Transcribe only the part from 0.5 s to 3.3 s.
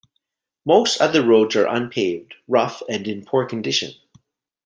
Most other roads are unpaved, rough and in